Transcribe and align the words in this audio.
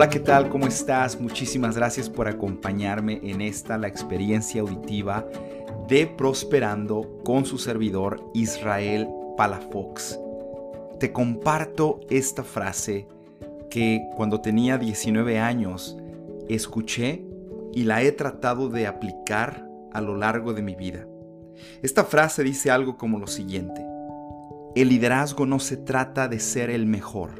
Hola, 0.00 0.08
¿qué 0.08 0.20
tal? 0.20 0.48
¿Cómo 0.48 0.66
estás? 0.66 1.20
Muchísimas 1.20 1.76
gracias 1.76 2.08
por 2.08 2.26
acompañarme 2.26 3.20
en 3.22 3.42
esta, 3.42 3.76
la 3.76 3.86
experiencia 3.86 4.62
auditiva 4.62 5.26
de 5.88 6.06
Prosperando 6.06 7.20
con 7.22 7.44
su 7.44 7.58
servidor 7.58 8.24
Israel 8.32 9.06
Palafox. 9.36 10.18
Te 10.98 11.12
comparto 11.12 12.00
esta 12.08 12.42
frase 12.44 13.08
que 13.68 14.00
cuando 14.16 14.40
tenía 14.40 14.78
19 14.78 15.38
años 15.38 15.98
escuché 16.48 17.22
y 17.74 17.84
la 17.84 18.02
he 18.02 18.10
tratado 18.10 18.70
de 18.70 18.86
aplicar 18.86 19.68
a 19.92 20.00
lo 20.00 20.16
largo 20.16 20.54
de 20.54 20.62
mi 20.62 20.76
vida. 20.76 21.06
Esta 21.82 22.04
frase 22.04 22.42
dice 22.42 22.70
algo 22.70 22.96
como 22.96 23.18
lo 23.18 23.26
siguiente. 23.26 23.84
El 24.74 24.88
liderazgo 24.88 25.44
no 25.44 25.58
se 25.58 25.76
trata 25.76 26.26
de 26.26 26.40
ser 26.40 26.70
el 26.70 26.86
mejor 26.86 27.39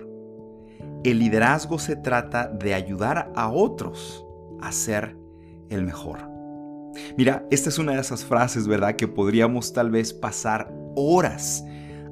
el 1.05 1.19
liderazgo 1.19 1.79
se 1.79 1.97
trata 1.97 2.49
de 2.49 2.75
ayudar 2.75 3.33
a 3.35 3.51
otros 3.51 4.25
a 4.61 4.73
ser 4.73 5.17
el 5.69 5.85
mejor. 5.85 6.29
Mira, 7.17 7.47
esta 7.51 7.69
es 7.69 7.79
una 7.79 7.93
de 7.93 8.01
esas 8.01 8.25
frases, 8.25 8.67
¿verdad? 8.67 8.97
Que 8.97 9.09
podríamos 9.09 9.73
tal 9.73 9.91
vez 9.91 10.13
pasar 10.13 10.73
horas 10.97 11.65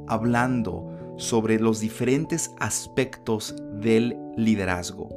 hablando 0.06 1.14
sobre 1.19 1.59
los 1.59 1.80
diferentes 1.80 2.52
aspectos 2.59 3.55
del 3.74 4.16
liderazgo. 4.37 5.09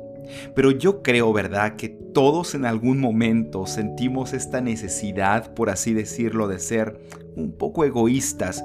Pero 0.56 0.72
yo 0.72 1.02
creo, 1.02 1.32
¿verdad?, 1.34 1.76
que 1.76 1.90
todos 1.90 2.56
en 2.56 2.66
algún 2.66 3.00
momento 3.00 3.66
sentimos 3.66 4.34
esta 4.34 4.62
necesidad, 4.62 5.54
por 5.54 5.70
así 5.70 5.94
decirlo, 5.94 6.48
de 6.48 6.60
ser 6.60 7.00
un 7.36 7.54
poco 7.58 7.86
egoístas. 7.86 8.64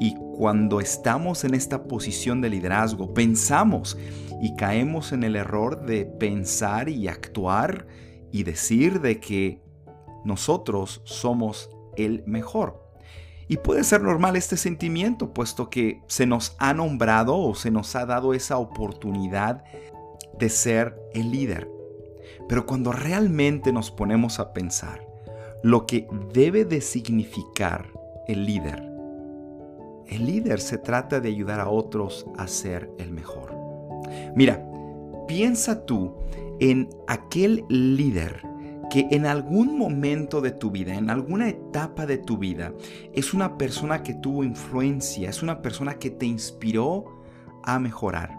Y 0.00 0.14
cuando 0.36 0.80
estamos 0.80 1.44
en 1.44 1.54
esta 1.54 1.84
posición 1.84 2.40
de 2.40 2.50
liderazgo, 2.50 3.14
pensamos 3.14 3.96
y 4.42 4.56
caemos 4.56 5.12
en 5.12 5.22
el 5.22 5.36
error 5.36 5.86
de 5.86 6.04
pensar 6.04 6.88
y 6.88 7.06
actuar 7.06 7.86
y 8.32 8.42
decir 8.42 9.00
de 9.00 9.20
que 9.20 9.62
nosotros 10.24 11.00
somos 11.04 11.70
el 11.96 12.24
mejor. 12.26 12.82
Y 13.46 13.58
puede 13.58 13.84
ser 13.84 14.02
normal 14.02 14.34
este 14.34 14.56
sentimiento, 14.56 15.32
puesto 15.32 15.70
que 15.70 16.02
se 16.08 16.26
nos 16.26 16.56
ha 16.58 16.74
nombrado 16.74 17.38
o 17.38 17.54
se 17.54 17.70
nos 17.70 17.94
ha 17.94 18.04
dado 18.04 18.34
esa 18.34 18.58
oportunidad 18.58 19.62
de 20.40 20.48
ser 20.48 21.00
el 21.14 21.30
líder. 21.30 21.70
Pero 22.48 22.66
cuando 22.66 22.90
realmente 22.90 23.72
nos 23.72 23.92
ponemos 23.92 24.40
a 24.40 24.52
pensar 24.52 25.06
lo 25.62 25.86
que 25.86 26.08
debe 26.32 26.64
de 26.64 26.80
significar 26.80 27.86
el 28.26 28.44
líder, 28.44 28.82
el 30.08 30.26
líder 30.26 30.60
se 30.60 30.78
trata 30.78 31.20
de 31.20 31.28
ayudar 31.28 31.60
a 31.60 31.68
otros 31.68 32.26
a 32.36 32.48
ser 32.48 32.90
el 32.98 33.12
mejor. 33.12 33.61
Mira, 34.34 34.64
piensa 35.26 35.84
tú 35.86 36.14
en 36.60 36.88
aquel 37.06 37.64
líder 37.68 38.42
que 38.90 39.08
en 39.10 39.24
algún 39.24 39.78
momento 39.78 40.42
de 40.42 40.50
tu 40.50 40.70
vida, 40.70 40.94
en 40.94 41.08
alguna 41.08 41.48
etapa 41.48 42.04
de 42.04 42.18
tu 42.18 42.36
vida, 42.36 42.74
es 43.14 43.32
una 43.32 43.56
persona 43.56 44.02
que 44.02 44.12
tuvo 44.14 44.44
influencia, 44.44 45.30
es 45.30 45.42
una 45.42 45.62
persona 45.62 45.94
que 45.94 46.10
te 46.10 46.26
inspiró 46.26 47.22
a 47.62 47.78
mejorar. 47.78 48.38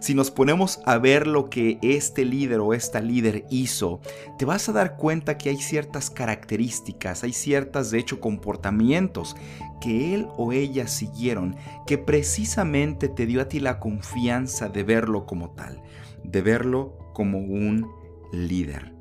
Si 0.00 0.14
nos 0.14 0.30
ponemos 0.30 0.80
a 0.84 0.98
ver 0.98 1.26
lo 1.26 1.50
que 1.50 1.78
este 1.82 2.24
líder 2.24 2.60
o 2.60 2.74
esta 2.74 3.00
líder 3.00 3.44
hizo, 3.50 4.00
te 4.38 4.44
vas 4.44 4.68
a 4.68 4.72
dar 4.72 4.96
cuenta 4.96 5.38
que 5.38 5.50
hay 5.50 5.58
ciertas 5.58 6.10
características, 6.10 7.24
hay 7.24 7.32
ciertas 7.32 7.90
de 7.90 7.98
hecho 7.98 8.20
comportamientos 8.20 9.36
que 9.80 10.14
él 10.14 10.26
o 10.36 10.52
ella 10.52 10.88
siguieron 10.88 11.56
que 11.86 11.98
precisamente 11.98 13.08
te 13.08 13.26
dio 13.26 13.40
a 13.40 13.48
ti 13.48 13.60
la 13.60 13.78
confianza 13.78 14.68
de 14.68 14.82
verlo 14.82 15.26
como 15.26 15.50
tal, 15.50 15.82
de 16.24 16.42
verlo 16.42 16.96
como 17.12 17.38
un 17.38 17.86
líder. 18.32 18.94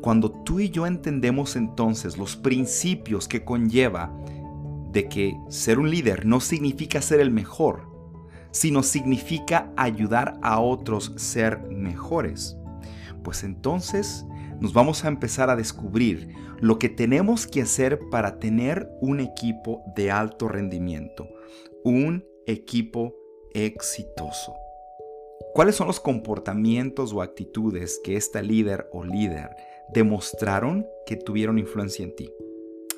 Cuando 0.00 0.30
tú 0.30 0.60
y 0.60 0.70
yo 0.70 0.86
entendemos 0.86 1.56
entonces 1.56 2.18
los 2.18 2.36
principios 2.36 3.28
que 3.28 3.44
conlleva 3.44 4.12
de 4.92 5.08
que 5.08 5.36
ser 5.48 5.78
un 5.78 5.90
líder 5.90 6.26
no 6.26 6.40
significa 6.40 7.00
ser 7.00 7.20
el 7.20 7.30
mejor, 7.30 7.89
sino 8.50 8.82
significa 8.82 9.72
ayudar 9.76 10.38
a 10.42 10.60
otros 10.60 11.12
ser 11.16 11.60
mejores. 11.68 12.56
Pues 13.22 13.44
entonces 13.44 14.24
nos 14.60 14.72
vamos 14.72 15.04
a 15.04 15.08
empezar 15.08 15.50
a 15.50 15.56
descubrir 15.56 16.34
lo 16.60 16.78
que 16.78 16.88
tenemos 16.88 17.46
que 17.46 17.62
hacer 17.62 17.98
para 18.10 18.38
tener 18.38 18.90
un 19.00 19.20
equipo 19.20 19.82
de 19.96 20.10
alto 20.10 20.48
rendimiento, 20.48 21.28
un 21.84 22.24
equipo 22.46 23.14
exitoso. 23.54 24.54
¿Cuáles 25.54 25.74
son 25.74 25.86
los 25.86 26.00
comportamientos 26.00 27.12
o 27.12 27.22
actitudes 27.22 28.00
que 28.04 28.16
esta 28.16 28.42
líder 28.42 28.88
o 28.92 29.04
líder 29.04 29.50
demostraron 29.92 30.86
que 31.06 31.16
tuvieron 31.16 31.58
influencia 31.58 32.04
en 32.04 32.14
ti? 32.14 32.30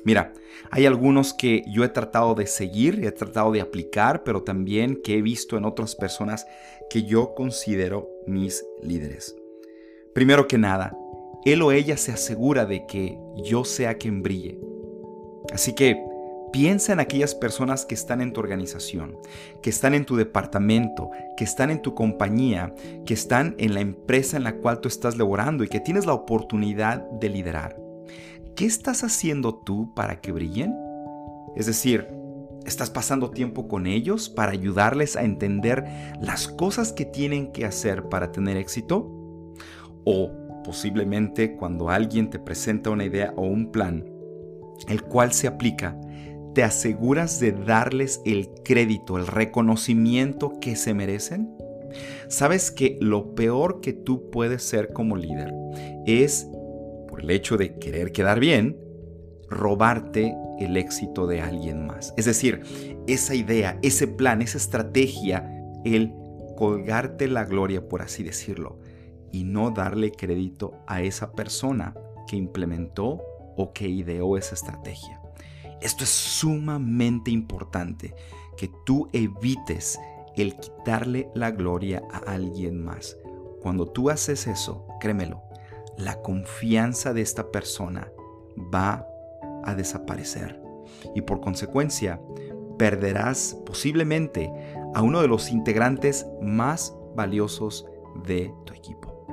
Mira, 0.05 0.33
hay 0.69 0.85
algunos 0.85 1.33
que 1.33 1.63
yo 1.67 1.83
he 1.83 1.89
tratado 1.89 2.35
de 2.35 2.47
seguir, 2.47 3.03
he 3.05 3.11
tratado 3.11 3.51
de 3.51 3.61
aplicar, 3.61 4.23
pero 4.23 4.43
también 4.43 5.01
que 5.01 5.17
he 5.17 5.21
visto 5.21 5.57
en 5.57 5.65
otras 5.65 5.95
personas 5.95 6.45
que 6.89 7.03
yo 7.03 7.33
considero 7.35 8.09
mis 8.27 8.65
líderes. 8.81 9.35
Primero 10.13 10.47
que 10.47 10.57
nada, 10.57 10.95
él 11.45 11.61
o 11.61 11.71
ella 11.71 11.97
se 11.97 12.11
asegura 12.11 12.65
de 12.65 12.85
que 12.85 13.17
yo 13.43 13.65
sea 13.65 13.95
quien 13.95 14.21
brille. 14.21 14.59
Así 15.51 15.73
que 15.73 15.97
piensa 16.51 16.93
en 16.93 16.99
aquellas 16.99 17.33
personas 17.33 17.85
que 17.85 17.95
están 17.95 18.21
en 18.21 18.31
tu 18.31 18.39
organización, 18.39 19.17
que 19.61 19.69
están 19.69 19.93
en 19.93 20.05
tu 20.05 20.15
departamento, 20.15 21.09
que 21.35 21.43
están 21.43 21.71
en 21.71 21.81
tu 21.81 21.95
compañía, 21.95 22.73
que 23.05 23.13
están 23.13 23.55
en 23.57 23.73
la 23.73 23.81
empresa 23.81 24.37
en 24.37 24.43
la 24.43 24.57
cual 24.57 24.79
tú 24.79 24.87
estás 24.87 25.17
laborando 25.17 25.63
y 25.63 25.67
que 25.67 25.79
tienes 25.79 26.05
la 26.05 26.13
oportunidad 26.13 26.99
de 27.09 27.29
liderar. 27.29 27.82
¿Qué 28.55 28.65
estás 28.65 29.03
haciendo 29.03 29.55
tú 29.55 29.93
para 29.93 30.21
que 30.21 30.31
brillen? 30.31 30.75
Es 31.55 31.65
decir, 31.65 32.07
¿estás 32.65 32.89
pasando 32.89 33.31
tiempo 33.31 33.67
con 33.67 33.87
ellos 33.87 34.29
para 34.29 34.51
ayudarles 34.51 35.15
a 35.15 35.23
entender 35.23 35.85
las 36.21 36.47
cosas 36.47 36.93
que 36.93 37.05
tienen 37.05 37.51
que 37.51 37.65
hacer 37.65 38.09
para 38.09 38.31
tener 38.31 38.57
éxito? 38.57 39.09
O 40.05 40.31
posiblemente 40.63 41.55
cuando 41.55 41.89
alguien 41.89 42.29
te 42.29 42.39
presenta 42.39 42.89
una 42.89 43.05
idea 43.05 43.33
o 43.35 43.43
un 43.43 43.71
plan, 43.71 44.05
el 44.87 45.03
cual 45.03 45.33
se 45.33 45.47
aplica, 45.47 45.99
¿te 46.53 46.63
aseguras 46.63 47.39
de 47.39 47.51
darles 47.51 48.21
el 48.25 48.49
crédito, 48.63 49.17
el 49.17 49.27
reconocimiento 49.27 50.59
que 50.59 50.75
se 50.75 50.93
merecen? 50.93 51.55
Sabes 52.27 52.71
que 52.71 52.97
lo 53.01 53.35
peor 53.35 53.81
que 53.81 53.93
tú 53.93 54.29
puedes 54.31 54.63
ser 54.63 54.93
como 54.93 55.15
líder 55.15 55.53
es 56.05 56.47
el 57.23 57.31
hecho 57.31 57.55
de 57.57 57.79
querer 57.79 58.11
quedar 58.11 58.39
bien, 58.39 58.77
robarte 59.49 60.35
el 60.59 60.75
éxito 60.75 61.25
de 61.25 61.41
alguien 61.41 61.87
más. 61.87 62.13
Es 62.17 62.25
decir, 62.25 62.61
esa 63.07 63.33
idea, 63.33 63.79
ese 63.81 64.07
plan, 64.07 64.41
esa 64.41 64.57
estrategia, 64.57 65.49
el 65.85 66.13
colgarte 66.57 67.27
la 67.27 67.45
gloria, 67.45 67.87
por 67.87 68.01
así 68.01 68.23
decirlo, 68.23 68.79
y 69.31 69.45
no 69.45 69.71
darle 69.71 70.11
crédito 70.11 70.73
a 70.85 71.01
esa 71.01 71.31
persona 71.31 71.95
que 72.27 72.35
implementó 72.35 73.21
o 73.55 73.71
que 73.73 73.87
ideó 73.87 74.37
esa 74.37 74.55
estrategia. 74.55 75.21
Esto 75.81 76.03
es 76.03 76.09
sumamente 76.09 77.31
importante, 77.31 78.15
que 78.57 78.69
tú 78.85 79.09
evites 79.13 79.97
el 80.35 80.57
quitarle 80.57 81.29
la 81.35 81.51
gloria 81.51 82.03
a 82.11 82.33
alguien 82.33 82.83
más. 82.83 83.17
Cuando 83.61 83.87
tú 83.87 84.09
haces 84.09 84.45
eso, 84.45 84.85
créemelo, 84.99 85.41
la 85.97 86.21
confianza 86.21 87.13
de 87.13 87.21
esta 87.21 87.51
persona 87.51 88.11
va 88.73 89.07
a 89.63 89.75
desaparecer 89.75 90.61
y 91.15 91.21
por 91.21 91.41
consecuencia 91.41 92.19
perderás 92.77 93.57
posiblemente 93.65 94.51
a 94.93 95.01
uno 95.01 95.21
de 95.21 95.27
los 95.27 95.51
integrantes 95.51 96.25
más 96.41 96.95
valiosos 97.15 97.85
de 98.25 98.53
tu 98.65 98.73
equipo. 98.73 99.25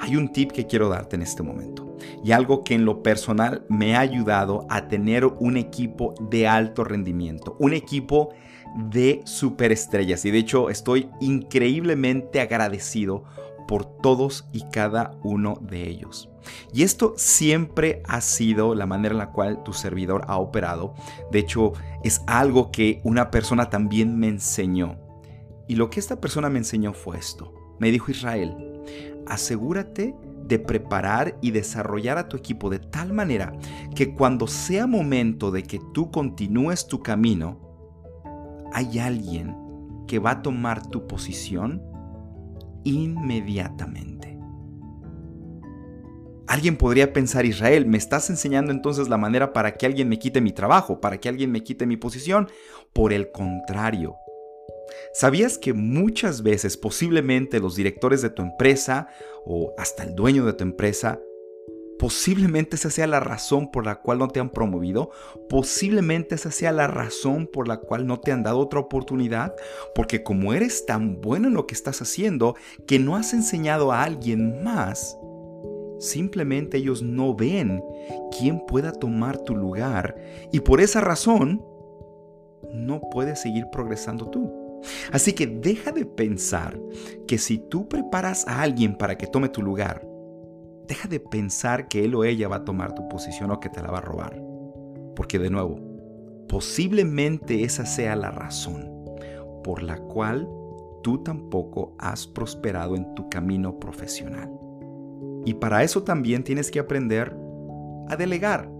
Hay 0.00 0.16
un 0.16 0.32
tip 0.32 0.52
que 0.52 0.66
quiero 0.66 0.88
darte 0.88 1.16
en 1.16 1.22
este 1.22 1.42
momento 1.42 1.96
y 2.22 2.32
algo 2.32 2.64
que 2.64 2.74
en 2.74 2.84
lo 2.84 3.02
personal 3.02 3.64
me 3.68 3.96
ha 3.96 4.00
ayudado 4.00 4.66
a 4.68 4.88
tener 4.88 5.24
un 5.24 5.56
equipo 5.56 6.14
de 6.20 6.46
alto 6.46 6.84
rendimiento, 6.84 7.56
un 7.58 7.72
equipo 7.72 8.30
de 8.76 9.22
superestrellas 9.24 10.24
y 10.24 10.30
de 10.30 10.38
hecho 10.38 10.68
estoy 10.68 11.08
increíblemente 11.20 12.40
agradecido 12.40 13.24
por 13.66 13.84
todos 13.84 14.46
y 14.52 14.62
cada 14.70 15.16
uno 15.22 15.58
de 15.60 15.88
ellos. 15.88 16.30
Y 16.72 16.82
esto 16.82 17.14
siempre 17.16 18.02
ha 18.06 18.20
sido 18.20 18.74
la 18.74 18.86
manera 18.86 19.12
en 19.12 19.18
la 19.18 19.30
cual 19.30 19.62
tu 19.62 19.72
servidor 19.72 20.24
ha 20.28 20.38
operado. 20.38 20.94
De 21.30 21.38
hecho, 21.38 21.72
es 22.02 22.22
algo 22.26 22.70
que 22.70 23.00
una 23.04 23.30
persona 23.30 23.70
también 23.70 24.18
me 24.18 24.28
enseñó. 24.28 24.98
Y 25.66 25.76
lo 25.76 25.90
que 25.90 26.00
esta 26.00 26.20
persona 26.20 26.50
me 26.50 26.58
enseñó 26.58 26.92
fue 26.92 27.18
esto. 27.18 27.54
Me 27.78 27.90
dijo 27.90 28.10
Israel, 28.10 28.82
asegúrate 29.26 30.14
de 30.46 30.58
preparar 30.58 31.38
y 31.40 31.52
desarrollar 31.52 32.18
a 32.18 32.28
tu 32.28 32.36
equipo 32.36 32.68
de 32.68 32.78
tal 32.78 33.12
manera 33.12 33.52
que 33.94 34.14
cuando 34.14 34.46
sea 34.46 34.86
momento 34.86 35.50
de 35.50 35.62
que 35.62 35.80
tú 35.94 36.10
continúes 36.10 36.86
tu 36.86 37.02
camino, 37.02 37.58
hay 38.72 38.98
alguien 38.98 39.56
que 40.06 40.18
va 40.18 40.32
a 40.32 40.42
tomar 40.42 40.86
tu 40.86 41.06
posición 41.06 41.82
inmediatamente. 42.84 44.38
Alguien 46.46 46.76
podría 46.76 47.12
pensar, 47.12 47.46
Israel, 47.46 47.86
¿me 47.86 47.96
estás 47.96 48.28
enseñando 48.28 48.70
entonces 48.70 49.08
la 49.08 49.16
manera 49.16 49.52
para 49.52 49.74
que 49.74 49.86
alguien 49.86 50.08
me 50.08 50.18
quite 50.18 50.40
mi 50.40 50.52
trabajo, 50.52 51.00
para 51.00 51.18
que 51.18 51.28
alguien 51.28 51.50
me 51.50 51.64
quite 51.64 51.86
mi 51.86 51.96
posición? 51.96 52.48
Por 52.92 53.12
el 53.12 53.30
contrario. 53.32 54.16
¿Sabías 55.14 55.58
que 55.58 55.72
muchas 55.72 56.42
veces 56.42 56.76
posiblemente 56.76 57.60
los 57.60 57.76
directores 57.76 58.20
de 58.20 58.30
tu 58.30 58.42
empresa 58.42 59.08
o 59.44 59.72
hasta 59.78 60.04
el 60.04 60.14
dueño 60.14 60.44
de 60.44 60.52
tu 60.52 60.64
empresa 60.64 61.18
Posiblemente 61.98 62.76
esa 62.76 62.90
sea 62.90 63.06
la 63.06 63.20
razón 63.20 63.70
por 63.70 63.86
la 63.86 64.00
cual 64.00 64.18
no 64.18 64.28
te 64.28 64.40
han 64.40 64.50
promovido. 64.50 65.10
Posiblemente 65.48 66.34
esa 66.34 66.50
sea 66.50 66.72
la 66.72 66.86
razón 66.86 67.46
por 67.46 67.68
la 67.68 67.78
cual 67.78 68.06
no 68.06 68.20
te 68.20 68.32
han 68.32 68.42
dado 68.42 68.58
otra 68.58 68.80
oportunidad. 68.80 69.54
Porque 69.94 70.22
como 70.22 70.54
eres 70.54 70.86
tan 70.86 71.20
bueno 71.20 71.48
en 71.48 71.54
lo 71.54 71.66
que 71.66 71.74
estás 71.74 72.02
haciendo 72.02 72.56
que 72.86 72.98
no 72.98 73.16
has 73.16 73.32
enseñado 73.32 73.92
a 73.92 74.02
alguien 74.02 74.62
más, 74.64 75.16
simplemente 76.00 76.78
ellos 76.78 77.02
no 77.02 77.34
ven 77.34 77.82
quién 78.36 78.64
pueda 78.66 78.92
tomar 78.92 79.38
tu 79.38 79.54
lugar. 79.54 80.16
Y 80.52 80.60
por 80.60 80.80
esa 80.80 81.00
razón, 81.00 81.64
no 82.72 83.00
puedes 83.10 83.40
seguir 83.40 83.66
progresando 83.70 84.28
tú. 84.30 84.52
Así 85.12 85.32
que 85.32 85.46
deja 85.46 85.92
de 85.92 86.04
pensar 86.04 86.78
que 87.26 87.38
si 87.38 87.58
tú 87.58 87.88
preparas 87.88 88.46
a 88.46 88.62
alguien 88.62 88.96
para 88.96 89.16
que 89.16 89.26
tome 89.26 89.48
tu 89.48 89.62
lugar, 89.62 90.06
Deja 90.86 91.08
de 91.08 91.20
pensar 91.20 91.88
que 91.88 92.04
él 92.04 92.14
o 92.14 92.24
ella 92.24 92.48
va 92.48 92.56
a 92.56 92.64
tomar 92.64 92.94
tu 92.94 93.08
posición 93.08 93.50
o 93.50 93.60
que 93.60 93.70
te 93.70 93.82
la 93.82 93.90
va 93.90 93.98
a 93.98 94.02
robar. 94.02 94.40
Porque 95.16 95.38
de 95.38 95.50
nuevo, 95.50 95.80
posiblemente 96.48 97.64
esa 97.64 97.86
sea 97.86 98.16
la 98.16 98.30
razón 98.30 98.92
por 99.62 99.82
la 99.82 99.96
cual 99.98 100.48
tú 101.02 101.22
tampoco 101.22 101.94
has 101.98 102.26
prosperado 102.26 102.96
en 102.96 103.14
tu 103.14 103.28
camino 103.28 103.78
profesional. 103.78 104.50
Y 105.44 105.54
para 105.54 105.82
eso 105.82 106.02
también 106.02 106.44
tienes 106.44 106.70
que 106.70 106.80
aprender 106.80 107.36
a 108.08 108.16
delegar. 108.16 108.70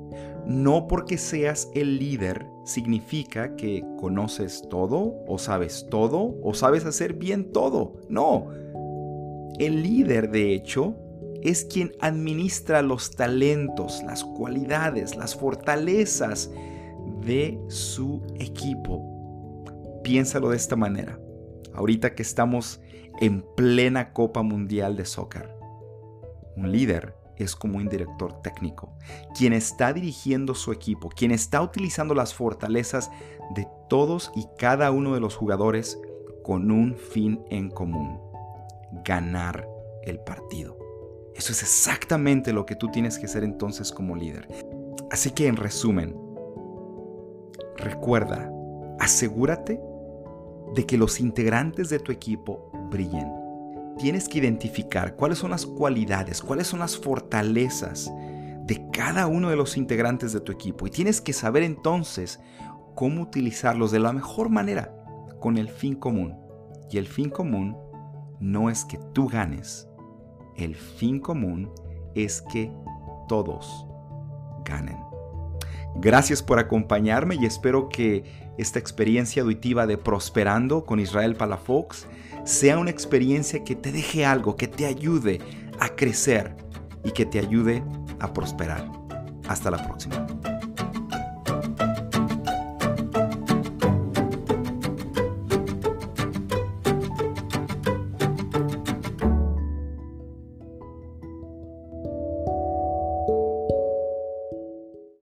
No 0.46 0.86
porque 0.88 1.16
seas 1.16 1.70
el 1.74 1.98
líder 1.98 2.46
significa 2.64 3.56
que 3.56 3.84
conoces 3.98 4.66
todo 4.68 5.14
o 5.26 5.38
sabes 5.38 5.86
todo 5.90 6.34
o 6.42 6.54
sabes 6.54 6.84
hacer 6.84 7.14
bien 7.14 7.52
todo. 7.52 7.94
No. 8.08 8.48
El 9.58 9.82
líder, 9.82 10.30
de 10.30 10.52
hecho, 10.52 10.96
es 11.44 11.66
quien 11.66 11.92
administra 12.00 12.82
los 12.82 13.10
talentos, 13.14 14.02
las 14.04 14.24
cualidades, 14.24 15.14
las 15.14 15.36
fortalezas 15.36 16.50
de 17.20 17.60
su 17.68 18.22
equipo. 18.38 19.62
Piénsalo 20.02 20.48
de 20.48 20.56
esta 20.56 20.74
manera. 20.74 21.20
Ahorita 21.74 22.14
que 22.14 22.22
estamos 22.22 22.80
en 23.20 23.44
plena 23.56 24.12
Copa 24.12 24.42
Mundial 24.42 24.96
de 24.96 25.04
Soccer, 25.04 25.54
un 26.56 26.72
líder 26.72 27.14
es 27.36 27.54
como 27.56 27.78
un 27.78 27.88
director 27.88 28.40
técnico, 28.42 28.96
quien 29.36 29.52
está 29.52 29.92
dirigiendo 29.92 30.54
su 30.54 30.72
equipo, 30.72 31.08
quien 31.08 31.30
está 31.30 31.60
utilizando 31.60 32.14
las 32.14 32.32
fortalezas 32.32 33.10
de 33.54 33.66
todos 33.88 34.30
y 34.34 34.46
cada 34.56 34.90
uno 34.92 35.14
de 35.14 35.20
los 35.20 35.34
jugadores 35.34 36.00
con 36.42 36.70
un 36.70 36.96
fin 36.96 37.44
en 37.50 37.70
común, 37.70 38.20
ganar 39.04 39.68
el 40.04 40.20
partido. 40.20 40.83
Eso 41.34 41.52
es 41.52 41.62
exactamente 41.62 42.52
lo 42.52 42.64
que 42.64 42.76
tú 42.76 42.90
tienes 42.90 43.18
que 43.18 43.26
hacer 43.26 43.42
entonces 43.42 43.90
como 43.90 44.14
líder. 44.14 44.48
Así 45.10 45.30
que 45.30 45.48
en 45.48 45.56
resumen, 45.56 46.16
recuerda, 47.76 48.50
asegúrate 49.00 49.80
de 50.74 50.86
que 50.86 50.96
los 50.96 51.20
integrantes 51.20 51.88
de 51.90 51.98
tu 51.98 52.12
equipo 52.12 52.70
brillen. 52.90 53.30
Tienes 53.98 54.28
que 54.28 54.38
identificar 54.38 55.16
cuáles 55.16 55.38
son 55.38 55.50
las 55.50 55.66
cualidades, 55.66 56.40
cuáles 56.40 56.66
son 56.66 56.80
las 56.80 56.96
fortalezas 56.96 58.12
de 58.64 58.88
cada 58.92 59.26
uno 59.26 59.50
de 59.50 59.56
los 59.56 59.76
integrantes 59.76 60.32
de 60.32 60.40
tu 60.40 60.52
equipo. 60.52 60.86
Y 60.86 60.90
tienes 60.90 61.20
que 61.20 61.32
saber 61.32 61.62
entonces 61.62 62.40
cómo 62.94 63.22
utilizarlos 63.22 63.90
de 63.90 64.00
la 64.00 64.12
mejor 64.12 64.48
manera 64.48 64.94
con 65.40 65.58
el 65.58 65.68
fin 65.68 65.94
común. 65.94 66.36
Y 66.90 66.98
el 66.98 67.06
fin 67.06 67.28
común 67.28 67.76
no 68.40 68.70
es 68.70 68.84
que 68.84 68.98
tú 69.12 69.28
ganes, 69.28 69.88
el 70.56 70.74
fin 70.74 71.20
común 71.20 71.70
es 72.14 72.42
que 72.42 72.70
todos 73.28 73.86
ganen. 74.64 74.98
Gracias 75.96 76.42
por 76.42 76.58
acompañarme 76.58 77.36
y 77.36 77.46
espero 77.46 77.88
que 77.88 78.24
esta 78.58 78.78
experiencia 78.78 79.42
auditiva 79.42 79.86
de 79.86 79.98
Prosperando 79.98 80.84
con 80.84 81.00
Israel 81.00 81.36
Palafox 81.36 82.06
sea 82.44 82.78
una 82.78 82.90
experiencia 82.90 83.64
que 83.64 83.74
te 83.74 83.92
deje 83.92 84.24
algo, 84.24 84.56
que 84.56 84.68
te 84.68 84.86
ayude 84.86 85.40
a 85.78 85.88
crecer 85.90 86.56
y 87.04 87.10
que 87.10 87.26
te 87.26 87.38
ayude 87.38 87.82
a 88.20 88.32
prosperar. 88.32 88.90
Hasta 89.48 89.70
la 89.70 89.84
próxima. 89.84 90.26